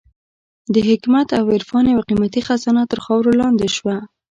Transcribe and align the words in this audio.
د 0.73 0.75
حکمت 0.89 1.27
او 1.39 1.45
عرفان 1.55 1.85
یوه 1.93 2.03
قېمتي 2.09 2.41
خزانه 2.47 2.83
تر 2.91 2.99
خاورو 3.05 3.37
لاندې 3.41 3.67
شوه. 3.77 3.97